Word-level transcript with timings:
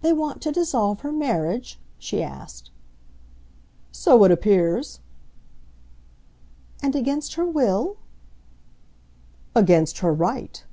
"They 0.00 0.14
want 0.14 0.40
to 0.40 0.50
dissolve 0.50 1.00
her 1.00 1.12
marriage?" 1.12 1.78
she 1.98 2.22
asked. 2.22 2.70
"So 3.92 4.24
it 4.24 4.30
appears." 4.30 5.00
"And 6.82 6.96
against 6.96 7.34
her 7.34 7.44
will?" 7.44 7.98
"Against 9.54 9.98
her 9.98 10.10
right." 10.14 10.64